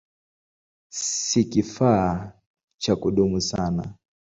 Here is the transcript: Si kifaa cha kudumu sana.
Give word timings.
Si 0.93 1.43
kifaa 1.43 2.31
cha 2.81 2.95
kudumu 2.95 3.41
sana. 3.41 3.93